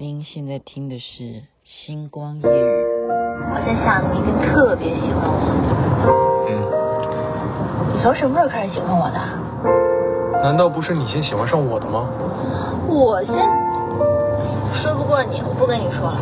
[0.00, 1.22] 您现在听的是
[1.62, 2.46] 《星光夜雨》。
[2.48, 5.44] 我在想，你一定特别喜欢我。
[6.48, 6.56] 嗯。
[7.92, 9.20] 你从什么时候开始喜欢我的？
[10.42, 12.08] 难道不是你先喜欢上我的吗？
[12.88, 13.34] 我先。
[14.80, 16.16] 说不过你，我不跟你说了。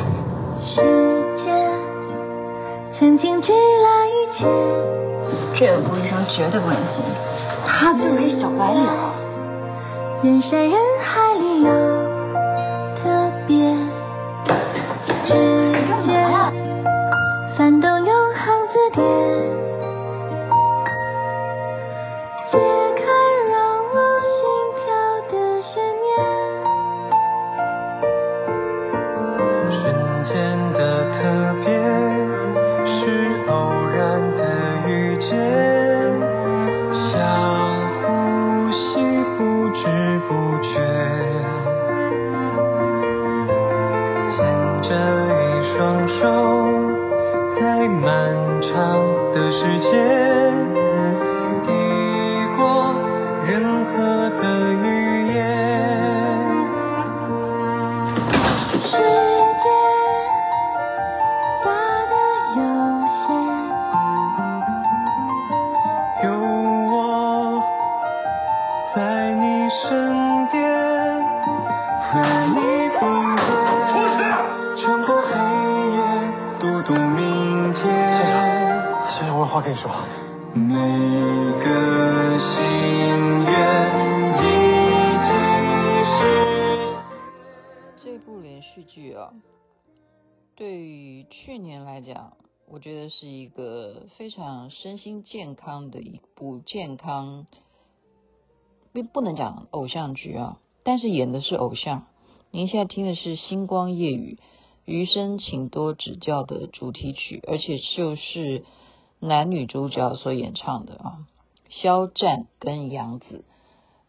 [0.67, 0.83] 时
[1.45, 1.71] 间
[2.99, 4.45] 曾经治疗一切。
[5.55, 7.05] 这个顾医生绝对不忍心，
[7.65, 8.85] 他就是一小白脸。
[10.25, 11.88] 人山人海里有。
[13.49, 13.98] 边。
[69.83, 70.59] 身边，
[72.03, 72.11] 和
[72.49, 72.59] 你
[72.99, 73.01] 并
[73.37, 74.19] 肩，
[74.77, 75.29] 穿过黑
[75.95, 75.97] 夜，
[76.59, 77.19] 读懂明
[77.75, 77.79] 天。
[78.17, 78.35] 先生，
[79.09, 79.85] 先生，我有话跟你说。
[80.55, 80.65] 每
[81.63, 81.67] 个
[82.39, 82.47] 心
[83.45, 83.53] 愿
[84.35, 84.45] 已
[85.25, 85.29] 经
[86.17, 86.19] 是。
[87.99, 89.31] 这部连续剧啊，
[90.57, 92.33] 对于去年来讲。
[92.71, 97.47] 我觉得是一个非常身心健康的一部健康
[99.03, 102.07] 不能讲偶像剧啊，但是演的是偶像。
[102.51, 104.39] 您现在听的是《星光夜雨》，
[104.85, 108.65] 余生请多指教的主题曲，而且就是
[109.21, 111.27] 男女主角所演唱的啊，
[111.69, 113.45] 肖战跟杨紫。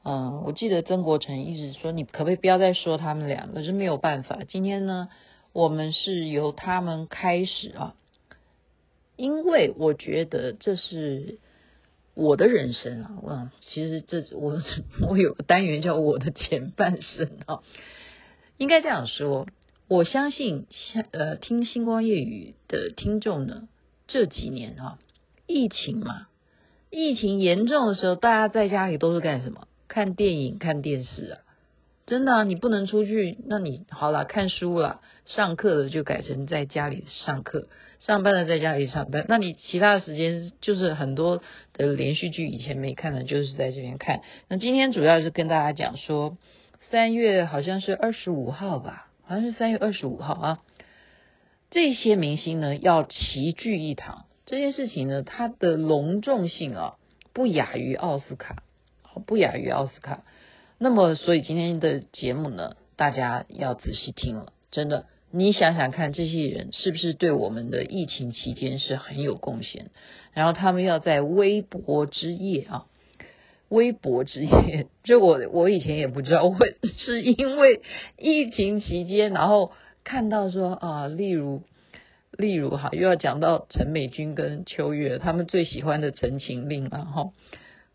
[0.03, 3.55] 嗯，我记得曾国成一直说，你可不可以不要再说他们两个？
[3.55, 5.09] 可是没有办法，今天呢，
[5.51, 7.95] 我们是由他们开始啊。
[9.17, 11.39] 因为我觉得这是
[12.19, 14.61] 我的人生啊，嗯，其实这我
[15.07, 17.61] 我有 个单元叫我的前半生啊，
[18.57, 19.47] 应该这样说。
[19.87, 23.69] 我相信像呃听星光夜语的听众呢，
[24.07, 24.99] 这几年啊，
[25.47, 26.27] 疫情嘛，
[26.91, 29.67] 疫情严重的时候，大家在家里都是干什么？
[29.87, 31.39] 看电影、看电视啊。
[32.05, 37.67] 真的啊，你不能出去，那你好了，看书了，上课的就改成在家里上课，
[37.99, 39.25] 上班的在家里上班。
[39.27, 41.41] 那你其他的时间就是很多
[41.73, 44.21] 的连续剧，以前没看的，就是在这边看。
[44.47, 46.37] 那今天主要是跟大家讲说，
[46.89, 50.59] 三月好像是二十五号吧，好像是三月二十五号啊。
[51.69, 56.95] 这些明星呢要齐聚一堂，这件事情呢，它的隆重性啊，
[57.33, 58.63] 不亚于奥斯卡，
[59.27, 60.23] 不亚于奥斯卡。
[60.79, 64.53] 那么，所以今天的节目呢，大家要仔细听了。
[64.71, 69.91] 真的，你想想看，这些人是不是对我们的疫情期间是很有贡献？
[70.33, 72.85] 然后他们要在微博之夜啊，
[73.69, 77.81] 微博之夜，就 我我以前也不知道，会是因为
[78.17, 79.71] 疫情期间，然后
[80.03, 81.61] 看到说啊，例如
[82.31, 87.31] 例如哈，又要讲到陈美君跟秋月他们最喜欢的《陈情令》了哈，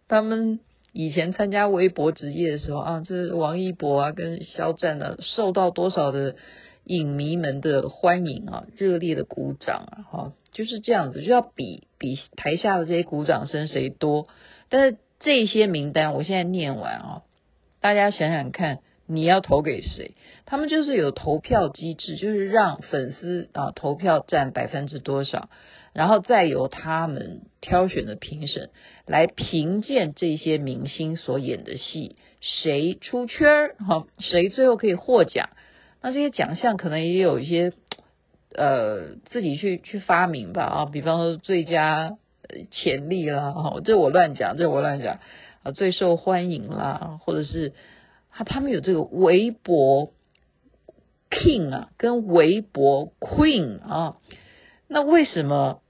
[0.09, 0.61] 他们。
[0.97, 6.37] 以前参加微博之夜的时候啊，这王一博啊跟肖战、啊，受到多少的
[6.84, 14.28] 影迷们的欢迎啊，热烈的鼓掌啊，哈，就是这样子，就要比比台下的这些鼓掌声谁多。
[14.69, 17.23] 但是这些名单我现在念完啊，
[17.81, 20.15] 大家想想看，你要投给谁？
[20.47, 25.49] 他们就是有投票机制，就是让粉丝啊投票占百分之多少。
[25.94, 28.71] 然后再由他们挑选的评审
[29.06, 35.50] 来评鉴这些明星所演的戏，谁出圈儿，哈，谁最后可以获奖。
[36.04, 37.73] 那这些奖项可能也有一些，
[38.55, 42.19] 呃，自己去去发明吧，啊，比方说最佳
[42.70, 45.19] 潜力啦，哈，这我乱讲，这我乱讲，
[45.62, 47.73] 啊，最受欢迎啦，或者是
[48.31, 50.12] 他他们有这个微博
[51.31, 54.19] King 啊，跟微博 Queen 啊，
[54.87, 55.81] 那为什么？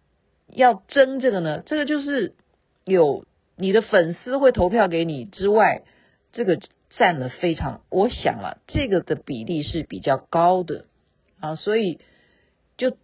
[0.47, 1.65] 要争这个呢？
[1.67, 2.35] 这个就是
[2.85, 3.25] 有
[3.57, 5.83] 你的粉丝会投票给你之外，
[6.33, 6.61] 这个
[6.97, 10.87] 占了非常，我想啊，这个的比例是比较高的
[11.41, 11.99] 啊，所以
[12.77, 12.97] 就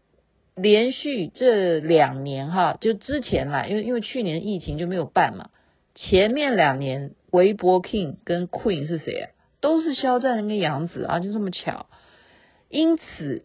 [0.54, 5.50] 连续这两年哈，就之前啦，因为因为去年疫情就没有办嘛，
[5.94, 9.31] 前面两年微博 King 跟 Queen 是谁啊？
[9.60, 11.87] 都是肖战跟杨紫啊，就这么巧。
[12.69, 13.44] 因此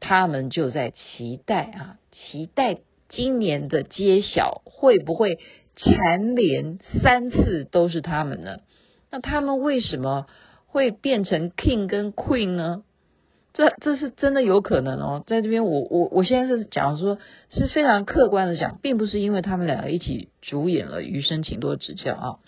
[0.00, 2.78] 他们就在期待啊，期待
[3.08, 5.38] 今年的揭晓会不会
[5.76, 8.58] 蝉联三次都是他们呢？
[9.14, 10.26] 那他们为什么
[10.66, 12.82] 会变成 king 跟 queen 呢？
[13.52, 17.18] 这这是真的有可能哦，在这边我我我现在是讲说
[17.48, 22.38] 是非常客观的讲，并不是因为他们两个一起主演了《余生，请多指教》啊，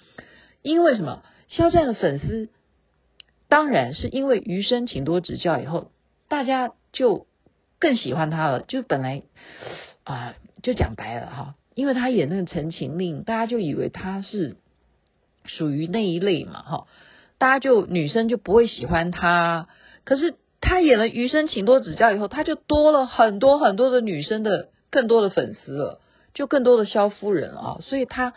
[0.62, 1.22] 因为什么？
[1.46, 2.48] 肖战的粉丝
[3.46, 5.92] 当然是因为《余生，请多指教》以后，
[6.28, 7.28] 大家就
[7.78, 8.62] 更喜欢他了。
[8.62, 9.22] 就本来
[10.02, 10.34] 啊，
[10.64, 14.56] 就讲白了哈，因为他演那个《陈情令》，大家就以为他是
[15.46, 16.86] 属于那一类嘛哈，
[17.38, 19.68] 大家就女生就不会喜欢他，
[20.04, 20.34] 可是。
[20.58, 26.00] 他演了《余生，请多指教》以后，他就多了很多很多的女生的更多的粉丝了，
[26.34, 28.32] 就更多的萧夫人啊，所以他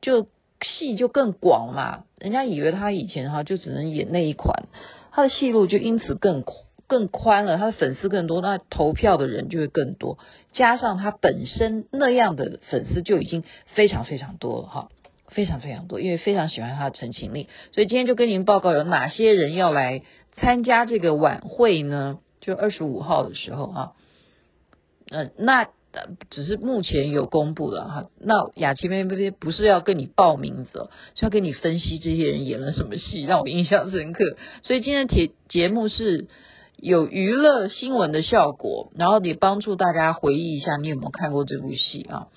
[0.00, 0.26] 就
[0.62, 2.04] 戏就更广嘛。
[2.18, 4.64] 人家以为他以前哈就只能演那一款，
[5.12, 6.42] 他的戏路就因此更
[6.88, 10.18] 更宽了，他的粉丝更多，那投票的人就会更多。
[10.52, 13.44] 加上他本身那样的粉丝就已经
[13.74, 14.88] 非常非常多了哈，
[15.30, 20.02] 非常非常多，因为非常喜欢他的《陈情令》，所以今天就跟您报告有哪些人要来。
[20.40, 23.92] 参加这个晚会呢，就二十五号的时候啊，
[25.10, 25.66] 呃，那
[26.30, 28.06] 只是目前有公布的哈。
[28.20, 34.36] 那雅琪妹妹不是要跟你报名字，是要跟你分析这些人演了什么戏，让我印象深刻。
[34.62, 36.28] 所以今天的节节目是
[36.76, 42.28] 有娱乐新闻的效果，然后也帮助大家回忆一下，你有没有看过这部戏啊？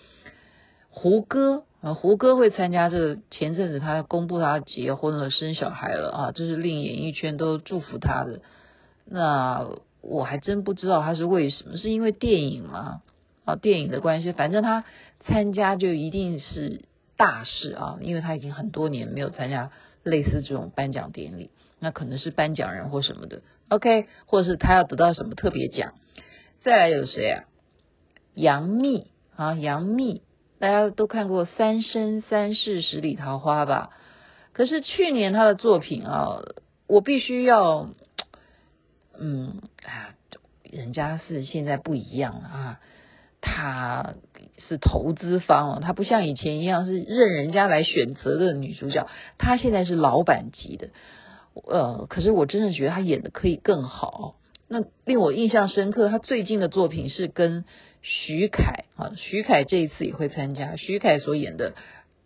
[0.89, 1.65] 胡歌。
[1.81, 8.41] 啊，胡歌会参加这，前阵子他公布他结婚了，生小孩了啊，这是令演艺圈都祝福他的。
[9.03, 9.67] 那
[10.01, 13.01] 我还真不知道他是为什么，是因为电影吗？
[13.45, 14.85] 啊，电影的关系，反正他
[15.25, 16.81] 参加就一定是
[17.17, 19.71] 大事啊，因为他已经很多年没有参加
[20.03, 21.49] 类似这种颁奖典礼，
[21.79, 25.93] 那可能是颁奖人或什么的，OK，或者是他要得到什么特别奖。
[26.63, 27.43] 再来有谁啊？
[28.35, 30.21] 杨幂啊，杨幂。
[30.61, 33.89] 大家都看过《三生三世十里桃花》吧？
[34.53, 36.43] 可是去年他的作品啊，
[36.85, 37.89] 我必须要，
[39.17, 40.13] 嗯啊，
[40.69, 42.79] 人家是现在不一样了啊，
[43.41, 44.13] 他
[44.59, 49.07] 是投资方了，他不像以前一样是任人家来选择的女主角，
[49.39, 50.89] 他现在是老板级的，
[51.55, 54.35] 呃，可是我真的觉得他演的可以更好。
[54.67, 57.65] 那令我印象深刻，他最近的作品是跟。
[58.01, 60.75] 徐凯啊，徐凯这一次也会参加。
[60.75, 61.73] 徐凯所演的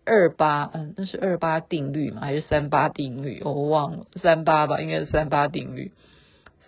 [0.05, 2.21] 二八，嗯，那是二八定律吗？
[2.21, 3.41] 还是三八定律？
[3.43, 5.91] 我忘了，三八吧，应该是三八定律。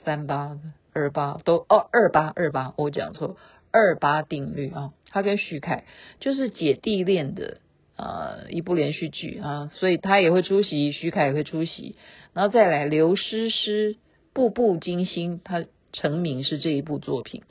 [0.03, 0.57] 三八、
[0.93, 3.37] 二八都哦，二八二八，我讲错，
[3.71, 4.93] 二八定律啊。
[5.09, 5.85] 他跟徐凯
[6.19, 7.59] 就是姐弟恋的
[7.95, 11.95] 呃一部连续剧啊，所以他也会出席，徐凯也会出席。
[12.33, 13.95] 然后再来刘诗诗，
[14.33, 17.43] 步步惊心，他成名是这一部作品。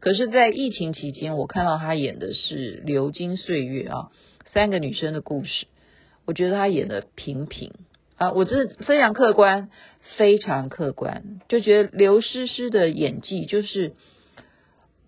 [0.00, 4.10] 可是，在疫情期间，我看到他演的是《流金岁月》啊，
[4.46, 5.66] 三个女生的故事，
[6.24, 7.74] 我觉得他演的平平。
[8.16, 9.68] 啊，我真的非常客观，
[10.16, 13.92] 非常客观，就觉得刘诗诗的演技就是，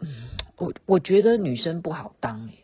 [0.01, 0.09] 嗯，
[0.59, 2.59] 我我觉得女生不好当诶，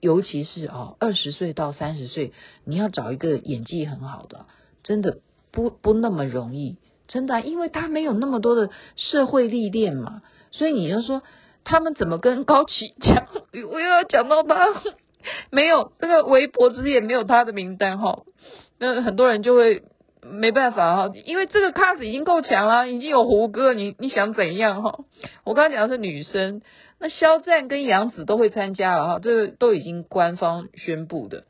[0.00, 2.32] 尤其是哦，二十岁到三十岁，
[2.64, 4.44] 你要找一个演技很好的，
[4.82, 5.20] 真的
[5.50, 6.76] 不不那么容易，
[7.08, 11.22] 真的，因为他没有那么多的社会历练嘛，所以你要说。
[11.64, 13.26] 他们怎么跟高启强？
[13.70, 14.66] 我又要讲到他，
[15.50, 18.22] 没有那个微博之也没有他的名单哈。
[18.78, 19.82] 那很多人就会
[20.22, 24.98] 没办法哈，因为这个 cast 已经够强了，已经有胡歌，你你想怎样哈？
[25.44, 26.62] 我刚刚讲的是女生，
[26.98, 31.44] 那肖战跟杨紫都会参加了哈，这个都已经官方宣布的。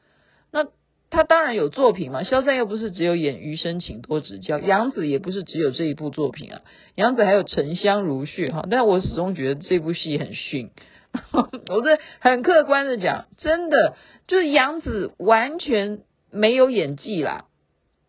[1.12, 6.62] 他当然有作品嘛，肖战又不是只有演《余生，请多指教》，杨紫也不是只有这一部作品啊，
[6.95, 10.71] 杨紫还有《沉香如屑》哈，但我始终觉得这部戏很逊，
[11.69, 13.95] 我这很客观的讲，真的
[14.26, 16.00] 就是杨紫完全
[16.31, 17.45] 没有演技啦，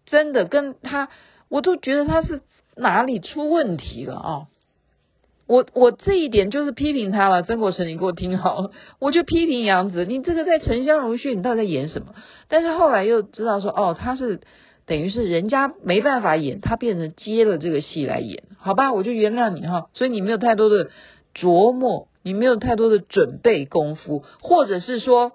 [0.06, 1.10] 真的跟他
[1.50, 2.42] 我都觉得他是
[2.78, 4.48] 哪里出问题了啊。
[5.46, 12.16] 我我这一点就是批评他了，曾国成，你给我听好，我就批评杨紫，你这个在《沉香如屑》，你到底在演什么？
[12.48, 14.40] 但是后来又知道说，哦，他是
[14.86, 19.90] 等于是人家没办法演，他变成接了这个戏来演，好吧，我就原谅你哈。
[19.94, 20.90] 所以你没有太多的
[21.36, 25.34] 琢磨，你没有太多的准备功夫，或者是说，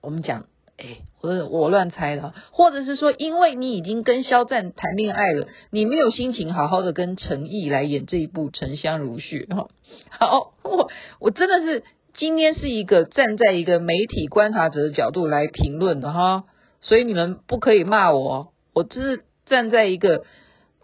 [0.00, 0.44] 我们讲。
[0.78, 9.68] 哎，我我乱猜的，或者是说，因为你已经跟肖战谈恋爱了，你没有心情好好的跟陈毅来演这一部《沉香如屑》哈。
[10.08, 16.44] 好，我我真的是今天是一个站在一个媒体观察者的角度来评论的哈，
[16.80, 20.24] 所以你们不可以骂我，我只是站在一个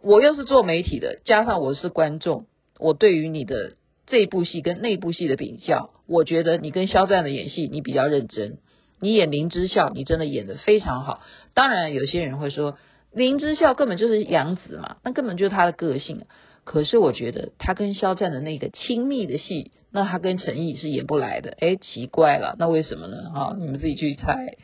[0.02, 2.47] 我又是做媒体的，加上我是观众，
[2.78, 3.73] 我对于你的
[4.07, 8.59] 这部戏跟那部戏的比较，我觉得你跟肖战的演戏你比较认真，
[9.00, 11.21] 你演林之孝你真的演得非常好。
[11.55, 12.76] 当然有些人会说
[13.12, 16.26] 林之孝根本就是杨紫嘛，那根本就是他的个性。
[16.64, 21.57] 可是我觉得他跟肖战的那个亲密的戏，那他跟陈毅是演不来的。
[21.59, 23.31] 哎，奇怪了，那为什么呢？
[23.35, 24.57] 哈，你们自己去猜。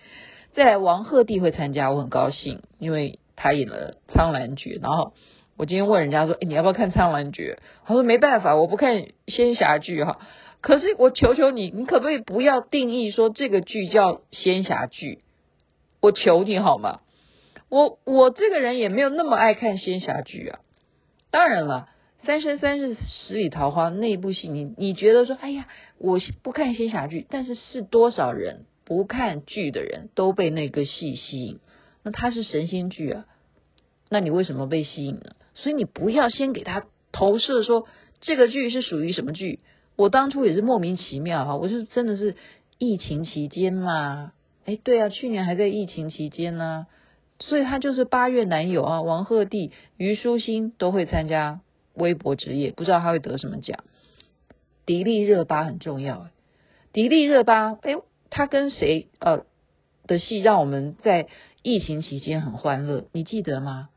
[0.52, 4.76] 再来，王鹤棣会参加，我很高兴，因为他演了《苍兰诀》。
[4.82, 5.14] 然后
[5.56, 7.58] 我今天问人家说，哎，你要不要看《苍兰诀》？
[7.86, 10.18] 他说没办法，我不看仙侠剧哈。
[10.64, 15.18] 可是我求求你，你可不可以不要定义说这个剧叫仙侠剧？
[16.00, 17.00] 我求你好吗？
[17.68, 20.60] 我我这个人也没有那么爱看仙侠剧啊。
[21.30, 21.88] 当然了。
[22.26, 25.68] 《三生三世十里桃花》那部戏，你你觉得说，哎呀，
[25.98, 31.58] 我不看仙侠剧，但是是多少人不看剧的人都被那个戏吸引？
[32.02, 33.26] 那它是神仙剧啊，
[34.08, 35.36] 那你为什么被吸引呢？
[35.52, 37.86] 所以你不要先给他投射说
[38.22, 39.60] 这个剧是属于什么剧。
[39.96, 42.36] 我当初也是莫名其妙哈，我就真的是
[42.78, 44.32] 疫情期间嘛，
[44.64, 46.86] 哎，对啊，去年还在疫情期间呢，
[47.38, 51.60] 所以他就是八月男友啊，王鹤棣、虞书欣都会参加。
[51.96, 53.84] 微博之夜，不知道他会得什么奖。
[54.84, 56.26] 迪丽热巴很重要，
[56.92, 57.94] 迪丽热巴，哎，
[58.30, 59.46] 他跟谁呃
[60.08, 61.28] 的戏让我们在
[61.62, 63.04] 疫情期间很欢乐？
[63.12, 63.90] 你记得吗？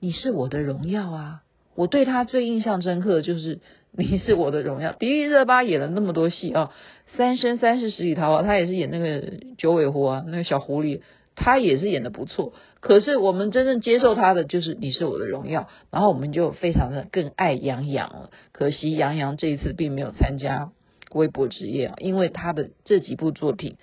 [0.00, 1.43] 你是我的荣耀啊！
[1.74, 3.60] 我对他最印象深刻的就是
[3.92, 4.92] 你是我的荣耀。
[4.92, 6.70] 迪丽热巴演了那么多戏啊，
[7.16, 11.00] 《三生三世十里桃花》，他也是演那个九尾狐啊，那个小狐狸。
[11.36, 18.30] 他也是演得不错，可是我们真正接受他的就是《你是我的荣耀》，然后我们就非常的更爱杨洋了。
[18.52, 20.70] 可惜杨洋这一次并没有参加
[21.10, 23.78] 微博之夜啊，因为他的这几部作品，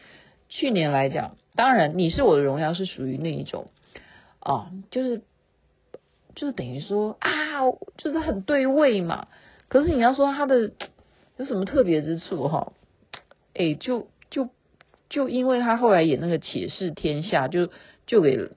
[0.47, 3.67] 去年来讲，当然《你是我的荣耀》是属于那一种
[4.39, 5.21] 啊，就是
[6.35, 7.29] 就是等于说啊，
[7.97, 9.27] 就是很对味嘛。
[9.67, 10.71] 可是你要说他的
[11.37, 12.73] 有什么特别之处哈？
[13.53, 14.07] 哎，就。
[14.31, 14.47] 就
[15.09, 17.69] 就因为他后来演那个《且试天下》，就
[18.07, 18.49] 就给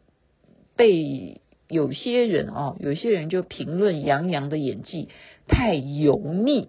[0.76, 5.09] 被有些人啊，有些人就评论杨洋的演技
[5.49, 6.69] 太油腻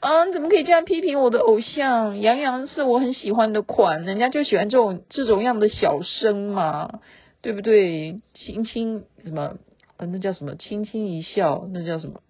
[0.00, 0.24] 啊！
[0.24, 2.22] 你怎么可以这样批评我的偶像？
[2.22, 7.00] 杨洋是我很喜欢的款，人家就喜欢这种这种样的小生嘛，
[7.42, 8.18] 对不对？
[8.32, 9.58] 轻轻什么？
[10.10, 10.56] 那叫什么？
[10.56, 12.22] 轻轻一笑，那叫什么？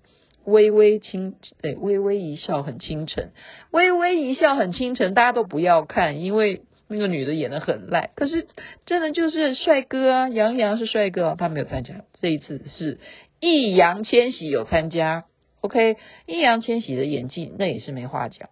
[0.45, 3.31] 微微清，对，微微一笑很倾城，
[3.71, 6.62] 微微一笑很倾城，大家都不要看，因为。
[6.88, 8.47] 那个女的演得很烂，可是
[8.85, 10.29] 真的就是帅哥啊！
[10.29, 12.05] 杨洋是帅哥，他没有参加。
[12.21, 12.99] 这一次是
[13.41, 15.25] 易烊千玺有参加
[15.62, 18.50] ，OK，易烊千玺的演技那也是没话讲。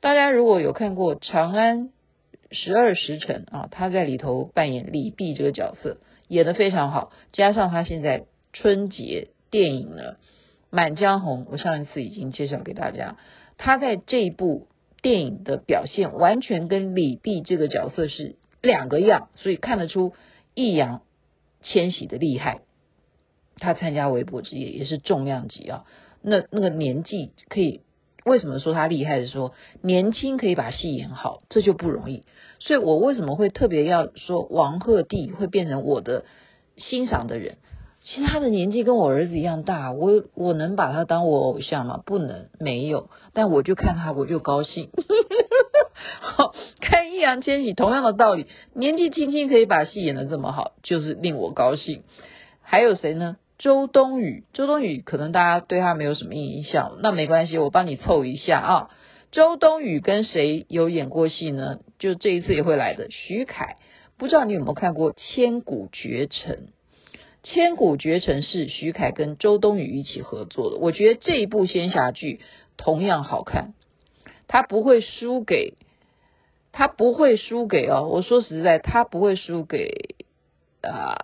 [0.00, 1.90] 大家如果有看过《长安
[2.50, 7.12] 十二时辰》啊，他在里头扮演李泌这个角色，演得非常好。
[7.30, 8.24] 加上他现在
[8.58, 10.12] 春节电影呢，
[10.70, 13.16] 《满江红》，我上一次已经介绍给大家，
[13.56, 14.68] 他在这一部。
[15.02, 20.14] 电影的表现完全跟李泌这个角色是两个样，所以看得出
[20.52, 21.00] 易烊
[21.62, 22.62] 千玺的厉害。
[23.58, 25.84] 他参加微博之夜也是重量级啊，
[26.22, 27.82] 那那个年纪可以，
[28.24, 29.20] 为什么说他厉害？
[29.20, 32.24] 是说年轻可以把戏演好，这就不容易。
[32.58, 36.24] 所以我为什么会特别要说王鹤棣会变成我的
[36.78, 37.58] 欣赏的人？
[38.08, 42.00] 其实他的年纪跟我儿子一样大，我我能把他当我偶像吗？
[42.06, 43.10] 不能，没有。
[43.32, 44.90] 但我就看他，我就高兴。
[46.20, 52.04] 好，看易烊千玺，同样的道理，年纪轻轻可以把戏演得这么好，就是令我高兴。
[52.62, 53.38] 还有谁呢？
[53.58, 58.90] 周冬雨，周冬雨可能大家对他没有什么印象，那没关系，我帮你凑一下啊。
[59.32, 61.80] 周冬雨跟谁有演过戏呢？
[61.98, 63.78] 就这一次也会来的徐凯，
[64.16, 66.68] 不知道你有没有看过《千古绝尘》。
[67.48, 72.40] 千古绝尘是徐凯跟周冬雨一起合作的，我觉得这一部仙侠剧
[72.76, 73.72] 同样好看，
[74.48, 75.74] 他不会输给，
[76.72, 80.16] 他不会输给哦，我说实在，他不会输给
[80.82, 81.14] 啊、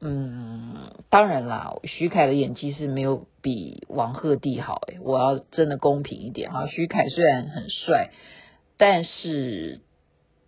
[0.00, 8.10] 嗯，当然啦，徐凯的演技是没有比王鹤棣好诶，我要真的公平一点哈，徐凯虽然很帅，
[8.76, 9.80] 但是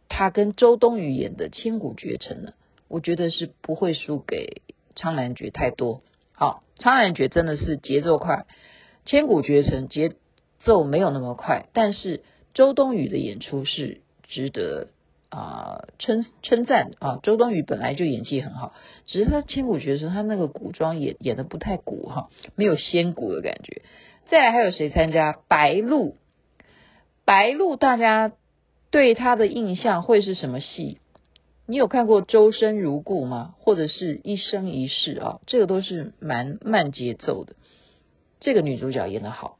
[0.08, 2.54] 他跟周冬雨演的千古绝尘呢。
[2.88, 4.62] 我觉得是不会输给
[4.96, 6.02] 《苍兰诀》太多。
[6.32, 8.46] 好，《苍兰诀》真的是节奏快，
[9.10, 10.12] 《千古绝尘》节
[10.60, 11.66] 奏没有那么快。
[11.72, 12.22] 但是
[12.54, 14.88] 周冬雨的演出是值得
[15.28, 17.18] 啊、呃、称称赞啊！
[17.22, 18.72] 周冬雨本来就演技很好，
[19.06, 23.82] 只是她《千古绝尘》她那个古装演演得不太古哈，没有仙古的感觉。
[24.30, 25.38] 再来还有谁参加？
[25.48, 26.16] 白鹿，
[27.24, 28.32] 白鹿大家
[28.90, 30.98] 对她的印象会是什么戏？
[31.70, 33.54] 你有看过《周生如故》吗？
[33.58, 35.40] 或者是一生一世啊？
[35.46, 37.56] 这个都是蛮慢节奏的。
[38.40, 39.58] 这个女主角演得好。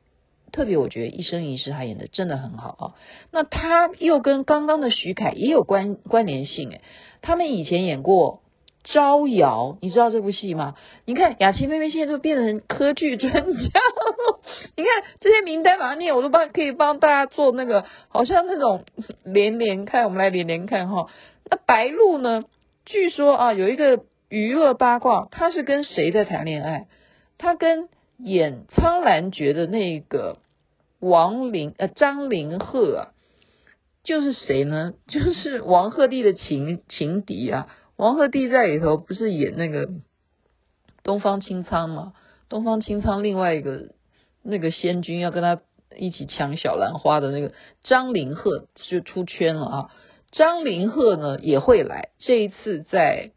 [0.51, 2.85] 特别我觉得《一生一世》她演的真的很好啊，
[3.31, 6.81] 那她又跟刚刚的徐凯也有关关联性诶，
[7.21, 8.41] 他们以前演过
[8.91, 10.77] 《招摇》，你知道这部戏吗？
[11.05, 13.43] 你看雅琪妹妹现在都变成科剧专家，
[14.75, 18.87] 你看这些名单把它念，我都帮可以帮大家做那个，好像那种
[19.25, 21.09] 连连看，我们来连连看哈。
[21.51, 22.45] 那白鹿呢？
[22.85, 26.87] 据说啊，有一个娱乐八卦，他是跟谁在谈恋爱？
[27.39, 27.89] 他跟。
[28.21, 30.39] 演苍兰诀的那个
[30.99, 33.15] 王林呃张凌赫啊，
[34.03, 34.95] 就是谁呢？
[35.07, 37.69] 就是王鹤棣的情情敌啊。
[37.95, 39.89] 王鹤棣在里头不是演那个
[41.05, 42.13] 东方青苍吗？
[42.49, 43.91] 东方青苍另外一个
[44.43, 45.61] 那个仙君要跟他
[45.97, 49.91] 一起抢小兰花的那个张凌赫就出圈了啊。
[50.31, 53.33] 张凌赫呢也会来，这一次在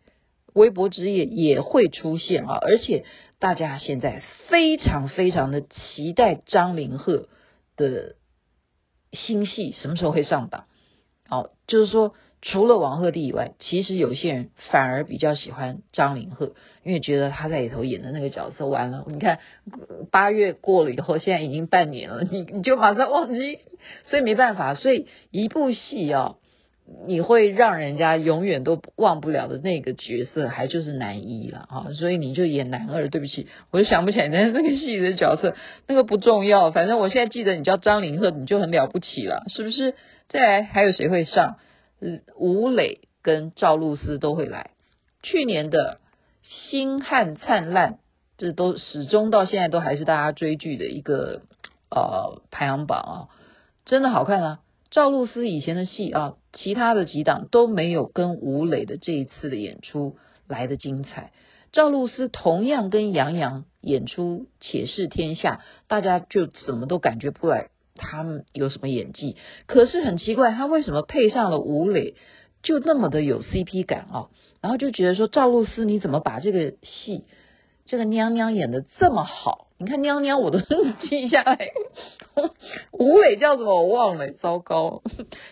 [0.53, 3.03] 微博之夜也会出现啊，而且。
[3.41, 7.27] 大家现在非常非常的期待张凌赫
[7.75, 8.13] 的
[9.13, 10.65] 新戏什么时候会上档？
[11.27, 19.05] 好，就是说除了王鹤棣以外，其实有些人反而比较喜欢张凌赫，因为觉得他在里头演的那个角色完了。
[19.07, 19.39] 你看
[20.12, 23.57] 八月过了以后，现在已经半年了，你你就马上忘记，
[24.05, 26.36] 所以没办法，所以一部戏啊。
[27.08, 31.88] 你会让人家永远都忘不了的那个角色，还就是男一了啊！
[31.94, 33.08] 所以你就演男二。
[33.10, 35.56] 对不起，我就想不起来那 那个戏的角色，
[35.88, 36.72] 那个不重要。
[36.72, 39.96] 反正我现在记得你叫张凌赫，你就很了不起了，是不是？
[40.28, 41.58] 再来还有谁会上？
[42.36, 44.72] 吴磊跟赵露思都会来。
[45.24, 46.00] 去年的
[46.72, 47.94] 《星汉灿烂》，
[48.38, 51.44] 这都始终到现在都还是大家追剧的一个
[51.90, 53.16] 呃排行榜啊，
[53.86, 54.60] 真的好看啊！
[54.90, 60.17] 赵露思以前的戏啊，其他的几档都没有跟吴磊的这一次的演出
[60.48, 61.31] 来得精彩。
[61.72, 69.38] 赵露思同样跟杨洋演出《且试天下》，大家就怎么都感觉不来他们有什么演技。
[69.67, 72.15] 可是很奇怪，他为什么配上了吴磊，
[72.62, 74.28] 就那么的有 CP 感啊？
[74.60, 77.23] 然后就觉得说，赵露思你怎么把这个戏，
[77.86, 79.67] 这个娘娘演得这么好？
[79.82, 80.60] 你看喵喵，我都
[81.10, 81.58] 记下来。
[82.94, 83.82] 吴磊叫什么？
[83.82, 85.02] 我忘了，糟糕。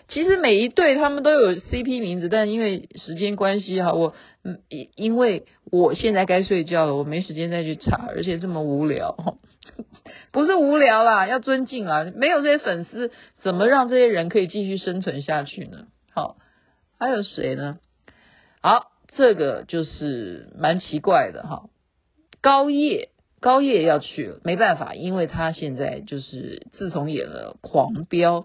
[0.08, 4.14] 其实每一对他们都有 CP 名字，但因为时间关系哈，我
[4.44, 4.60] 嗯，
[4.96, 9.16] 因为我现在该睡觉了，我没时间再去查，而且这么无聊，
[10.32, 12.06] 不是无聊啦，要尊敬啊。
[12.16, 13.12] 没有这些粉丝，
[13.42, 15.88] 怎么让这些人可以继续生存下去呢？
[16.14, 16.36] 好，
[17.00, 17.80] 还有谁呢？
[18.62, 21.64] 好，这个就是蛮奇怪的哈，
[22.42, 23.10] 高叶。
[23.40, 28.42] 高叶要去了，没办法，因为他现在就是自从演了《狂飙》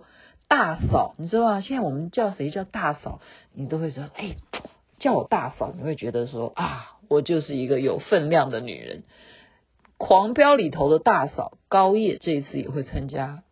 [0.49, 1.61] 大嫂，你知道吗？
[1.61, 3.21] 现在我们叫谁叫大嫂，
[3.53, 4.37] 你都会说，哎，
[4.99, 9.01] 叫我大嫂，你会觉得说啊，我就是一个有分量的女人。
[9.97, 13.43] 《狂飙》里头的大嫂高叶这一次也会参加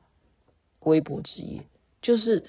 [0.81, 1.63] 微博之夜，
[2.03, 2.45] 就是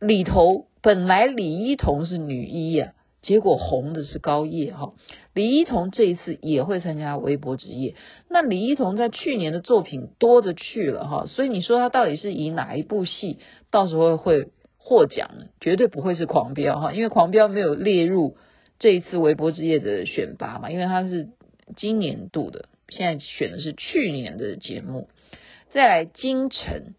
[0.00, 4.92] 里头本来李一桐是女一呀、结果红的是高叶哈，
[5.32, 7.94] 李一桐这一次也会参加微博之夜。
[8.28, 13.38] 那李一桐在去年的作品多着去了哈，所以你说他到底是以哪一部戏
[13.70, 15.46] 到时候会获奖呢？
[15.58, 18.36] 绝对不会是狂飙哈，因为狂飙没有列入
[18.78, 21.30] 这一次微博之夜的选拔嘛，因为他是
[21.78, 25.08] 今年度的，现在选的是去年的节目。
[25.72, 26.94] 再来金晨，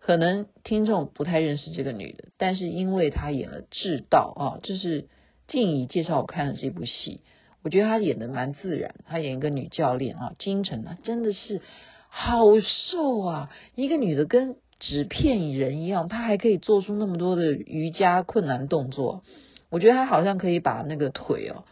[0.00, 5.04] 可能听众不太认识这个女的，但是因为她演了《至道》啊，就是。
[5.48, 7.20] 静怡介绍我看了这部戏，
[7.62, 8.94] 我觉得她演的蛮自然。
[9.06, 11.62] 她演一个女教练啊，金晨啊，真的是
[12.08, 19.22] 好瘦啊，一个女的跟纸片人一样，她还可以做出那么多的瑜伽困难动作。
[19.70, 21.64] 我觉得她好像可以把那个腿哦，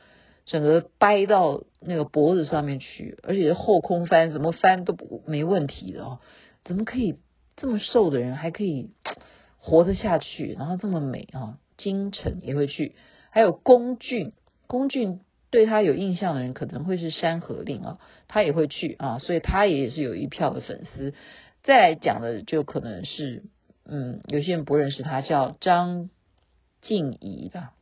[0.45, 6.19] 整个掰到那个脖子上面去，而且是后空翻，怎么翻都不没问题的哦。
[6.65, 7.17] 怎么可以
[7.57, 8.91] 这么瘦的人还可以
[9.59, 11.59] 活得下去，然后这么美啊？
[11.77, 12.95] 金晨也会去。
[13.35, 14.33] 还有龚俊，
[14.69, 15.19] 龚俊
[15.51, 21.15] 对他有印象的人可能会是《山河令》啊，他也会去啊，所以他也是有一票的粉丝。
[21.65, 23.43] 再来讲的就可能是，
[23.87, 26.11] 嗯，有些人不认识他，叫张
[26.81, 27.73] 静怡吧，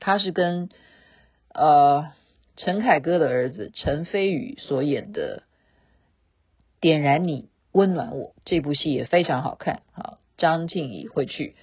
[0.00, 0.68] 他是跟
[1.54, 2.08] 呃
[2.56, 5.44] 陈凯歌的儿子陈飞宇所演的
[6.80, 11.54] 《点燃你，温暖我》这部戏也非常好看好，张静怡会去。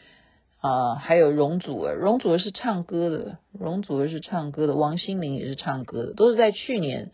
[0.61, 7.11] 啊，还有容祖儿，容祖儿是唱歌的，容祖儿是唱歌的，王心凌也是唱歌的，都是在去年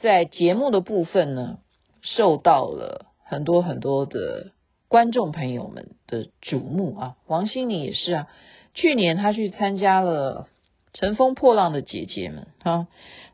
[0.00, 1.58] 在节目的部分呢，
[2.00, 4.50] 受到了很多很多的
[4.88, 7.16] 观众朋友们的瞩目啊。
[7.28, 8.28] 王心凌也是啊，
[8.74, 10.48] 去年她去参加了
[10.98, 12.88] 《乘风破浪的姐姐们》啊，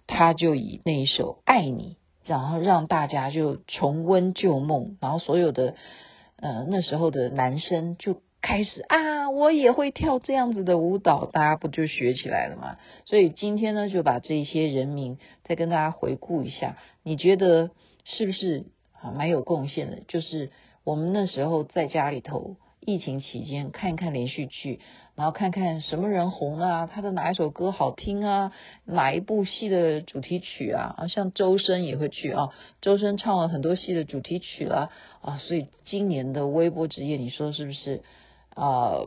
[0.06, 1.96] 她就以那一首《爱你》
[2.30, 5.74] 然后让大家就重温旧梦，然后所有的
[6.36, 8.98] 呃那时候的男生就开始啊，
[9.30, 12.76] 我也会跳这样子的舞蹈，大家不就学起来了吗？
[13.04, 17.70] 所以今天呢，就把这些人名再跟大家回顾一下，你觉得
[18.04, 18.64] 是不是
[19.00, 20.00] 啊蛮有贡献的？
[20.08, 20.50] 就是
[20.84, 22.56] 我们那时候在家里头。
[22.80, 24.80] 疫情期间看一看连续剧，
[25.14, 28.52] 然后看看什么人红啊，他的哪一首歌好听啊，
[28.86, 32.48] 哪一部戏的主题曲啊，啊，像周深也会去啊，
[32.80, 34.88] 周深唱了很多戏的主题曲啦，
[35.20, 38.00] 啊，所以今年的微博之夜，你说是不是
[38.58, 39.06] 啊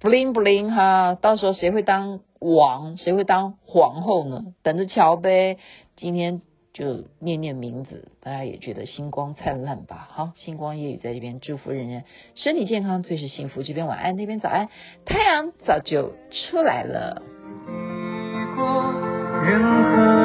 [0.00, 4.54] ？bling bling 哈，到时候谁会当王，谁会当皇后呢？
[4.62, 5.58] 等着瞧呗。
[5.96, 6.40] 今天。
[6.76, 10.08] 就念念名字，大家也觉得星光灿烂吧？
[10.12, 13.62] 好，星光夜雨在这边祝福人人身体健康，最是幸福。
[13.62, 14.68] 这边晚安，那边早安，
[15.06, 17.22] 太阳早就出来了。
[19.42, 19.62] 任
[19.96, 20.15] 何